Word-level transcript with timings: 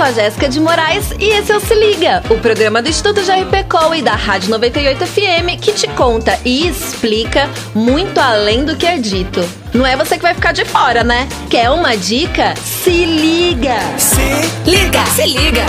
sou 0.00 0.06
a 0.06 0.12
Jéssica 0.12 0.48
de 0.48 0.58
Moraes 0.58 1.10
e 1.20 1.28
esse 1.28 1.52
é 1.52 1.56
o 1.58 1.60
Se 1.60 1.74
Liga, 1.74 2.22
o 2.30 2.38
programa 2.38 2.80
do 2.80 2.88
Instituto 2.88 3.20
JRPCOL 3.20 3.94
e 3.94 4.00
da 4.00 4.14
Rádio 4.14 4.48
98 4.48 5.06
FM 5.06 5.60
que 5.60 5.74
te 5.74 5.86
conta 5.88 6.40
e 6.42 6.66
explica 6.66 7.50
muito 7.74 8.18
além 8.18 8.64
do 8.64 8.74
que 8.76 8.86
é 8.86 8.96
dito. 8.96 9.46
Não 9.74 9.84
é 9.84 9.98
você 9.98 10.16
que 10.16 10.22
vai 10.22 10.32
ficar 10.32 10.52
de 10.52 10.64
fora, 10.64 11.04
né? 11.04 11.28
Quer 11.50 11.68
uma 11.68 11.98
dica? 11.98 12.54
Se 12.56 13.04
liga! 13.04 13.76
Se 13.98 14.22
liga! 14.64 15.04
Se 15.04 15.26
liga! 15.26 15.66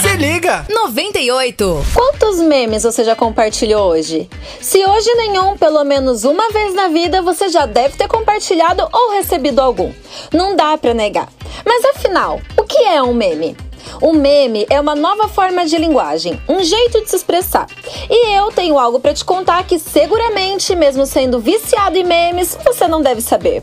Se 0.00 0.16
liga! 0.16 0.64
98! 0.70 1.84
Quantos 1.92 2.38
memes 2.38 2.84
você 2.84 3.02
já 3.02 3.16
compartilhou 3.16 3.90
hoje? 3.90 4.30
Se 4.60 4.86
hoje 4.86 5.12
nenhum, 5.14 5.56
pelo 5.56 5.82
menos 5.82 6.22
uma 6.22 6.48
vez 6.50 6.74
na 6.74 6.86
vida 6.86 7.20
você 7.20 7.48
já 7.48 7.66
deve 7.66 7.96
ter 7.96 8.06
compartilhado 8.06 8.88
ou 8.92 9.10
recebido 9.10 9.58
algum. 9.58 9.92
Não 10.32 10.54
dá 10.54 10.78
pra 10.78 10.94
negar. 10.94 11.26
Mas 11.64 11.84
afinal, 11.84 12.40
o 12.56 12.64
que 12.64 12.78
é 12.78 13.02
um 13.02 13.14
meme? 13.14 13.56
Um 14.00 14.12
meme 14.12 14.66
é 14.70 14.80
uma 14.80 14.94
nova 14.94 15.28
forma 15.28 15.64
de 15.64 15.76
linguagem, 15.76 16.40
um 16.48 16.62
jeito 16.62 17.00
de 17.02 17.10
se 17.10 17.16
expressar. 17.16 17.66
E 18.08 18.36
eu 18.36 18.50
tenho 18.50 18.78
algo 18.78 19.00
para 19.00 19.14
te 19.14 19.24
contar 19.24 19.64
que 19.64 19.78
seguramente, 19.78 20.74
mesmo 20.74 21.06
sendo 21.06 21.38
viciado 21.38 21.96
em 21.96 22.04
memes, 22.04 22.56
você 22.64 22.86
não 22.88 23.02
deve 23.02 23.20
saber. 23.20 23.62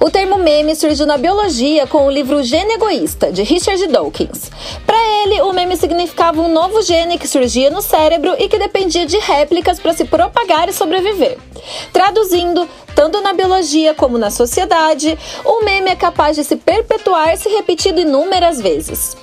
O 0.00 0.10
termo 0.10 0.38
meme 0.38 0.74
surgiu 0.74 1.06
na 1.06 1.16
biologia 1.16 1.86
com 1.86 2.06
o 2.06 2.10
livro 2.10 2.42
Gene 2.42 2.74
Egoísta, 2.74 3.32
de 3.32 3.42
Richard 3.42 3.86
Dawkins. 3.88 4.50
Para 4.84 4.98
ele, 5.22 5.40
o 5.42 5.52
meme 5.52 5.76
significava 5.76 6.40
um 6.40 6.52
novo 6.52 6.82
gene 6.82 7.18
que 7.18 7.28
surgia 7.28 7.70
no 7.70 7.82
cérebro 7.82 8.34
e 8.38 8.48
que 8.48 8.58
dependia 8.58 9.06
de 9.06 9.18
réplicas 9.18 9.78
para 9.78 9.94
se 9.94 10.04
propagar 10.04 10.68
e 10.68 10.72
sobreviver. 10.72 11.38
Traduzindo, 11.92 12.68
tanto 12.94 13.20
na 13.20 13.32
biologia 13.32 13.94
como 13.94 14.18
na 14.18 14.30
sociedade, 14.30 15.18
o 15.44 15.64
meme 15.64 15.90
é 15.90 15.96
capaz 15.96 16.36
de 16.36 16.44
se 16.44 16.56
perpetuar 16.56 17.36
se 17.36 17.48
repetido 17.48 18.00
inúmeras 18.00 18.60
vezes. 18.60 19.16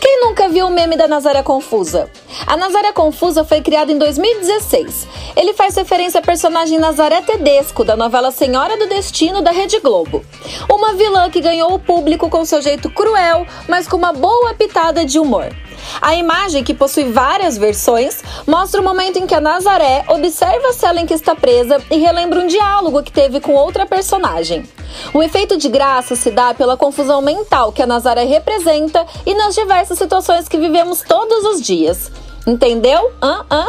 Quem 0.00 0.20
nunca 0.20 0.48
viu 0.48 0.66
o 0.66 0.70
meme 0.70 0.96
da 0.96 1.08
Nazaré 1.08 1.42
Confusa? 1.42 2.08
A 2.46 2.56
Nazaré 2.56 2.92
Confusa 2.92 3.44
foi 3.44 3.60
criada 3.60 3.90
em 3.90 3.98
2016. 3.98 5.08
Ele 5.34 5.52
faz 5.54 5.74
referência 5.74 6.20
à 6.20 6.22
personagem 6.22 6.78
Nazaré 6.78 7.20
Tedesco, 7.22 7.84
da 7.84 7.96
novela 7.96 8.30
Senhora 8.30 8.76
do 8.76 8.86
Destino 8.86 9.42
da 9.42 9.50
Rede 9.50 9.80
Globo. 9.80 10.24
Uma 10.70 10.94
vilã 10.94 11.28
que 11.30 11.40
ganhou 11.40 11.74
o 11.74 11.78
público 11.78 12.28
com 12.28 12.44
seu 12.44 12.62
jeito 12.62 12.90
cruel, 12.90 13.46
mas 13.68 13.88
com 13.88 13.96
uma 13.96 14.12
boa 14.12 14.54
pitada 14.54 15.04
de 15.04 15.18
humor. 15.18 15.52
A 16.00 16.14
imagem, 16.14 16.64
que 16.64 16.74
possui 16.74 17.04
várias 17.04 17.56
versões, 17.58 18.22
mostra 18.46 18.80
o 18.80 18.84
momento 18.84 19.18
em 19.18 19.26
que 19.26 19.34
a 19.34 19.40
Nazaré 19.40 20.04
observa 20.08 20.68
a 20.68 20.72
cela 20.72 21.00
em 21.00 21.06
que 21.06 21.14
está 21.14 21.34
presa 21.34 21.82
e 21.90 21.96
relembra 21.96 22.40
um 22.40 22.46
diálogo 22.46 23.02
que 23.02 23.12
teve 23.12 23.40
com 23.40 23.54
outra 23.54 23.86
personagem. 23.86 24.68
O 25.12 25.22
efeito 25.22 25.56
de 25.56 25.68
graça 25.68 26.14
se 26.14 26.30
dá 26.30 26.54
pela 26.54 26.76
confusão 26.76 27.22
mental 27.22 27.72
que 27.72 27.82
a 27.82 27.86
Nazaré 27.86 28.24
representa 28.24 29.06
e 29.24 29.34
nas 29.34 29.54
diversas 29.54 29.98
situações 29.98 30.48
que 30.48 30.58
vivemos 30.58 31.02
todos 31.02 31.44
os 31.44 31.60
dias. 31.60 32.10
Entendeu? 32.46 33.12
Hã? 33.22 33.44
Hã? 33.50 33.66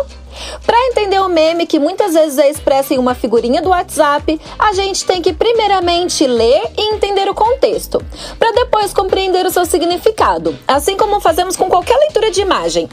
Para 0.66 0.78
entender 0.88 1.20
o 1.20 1.30
meme, 1.30 1.66
que 1.66 1.80
muitas 1.80 2.14
vezes 2.14 2.38
é 2.38 2.50
expresso 2.50 2.94
em 2.94 2.98
uma 2.98 3.16
figurinha 3.16 3.62
do 3.62 3.70
WhatsApp, 3.70 4.40
a 4.58 4.74
gente 4.74 5.06
tem 5.06 5.22
que 5.22 5.34
primeiramente 5.34 6.26
ler 6.26 6.72
e 6.78 6.94
entender 6.94 7.30
o 7.30 7.34
contexto, 7.34 8.04
para 8.40 8.52
depois 8.52 8.94
compreender 8.94 9.46
o 9.46 9.52
seu 9.52 9.66
significado, 9.66 10.58
assim 10.68 10.98
como 10.98 11.20
fazemos 11.20 11.56
com 11.56 11.70
qualquer 11.70 11.98
leitura 11.98 12.32
de 12.32 12.42
imagem. 12.42 12.90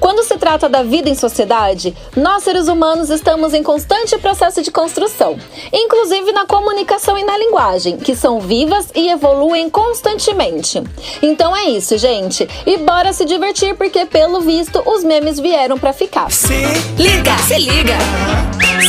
Quando 0.00 0.22
se 0.22 0.36
trata 0.36 0.68
da 0.68 0.82
vida 0.82 1.08
em 1.08 1.14
sociedade, 1.14 1.94
nós 2.16 2.42
seres 2.42 2.68
humanos 2.68 3.10
estamos 3.10 3.54
em 3.54 3.62
constante 3.62 4.16
processo 4.18 4.62
de 4.62 4.70
construção, 4.70 5.38
inclusive 5.72 6.32
na 6.32 6.46
comunicação 6.46 7.18
e 7.18 7.24
na 7.24 7.36
linguagem, 7.36 7.96
que 7.96 8.14
são 8.14 8.40
vivas 8.40 8.88
e 8.94 9.08
evoluem 9.08 9.68
constantemente. 9.70 10.82
Então 11.22 11.56
é 11.56 11.64
isso, 11.64 11.96
gente. 11.98 12.48
E 12.66 12.78
bora 12.78 13.12
se 13.12 13.24
divertir 13.24 13.74
porque 13.76 14.06
pelo 14.06 14.40
visto 14.40 14.82
os 14.86 15.04
memes 15.04 15.38
vieram 15.38 15.78
para 15.78 15.92
ficar. 15.92 16.30
Se 16.30 16.52
liga, 16.96 17.36
se 17.38 17.58
liga. 17.58 17.98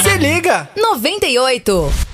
Se 0.03 0.17
liga. 0.17 0.69
98 0.75 2.12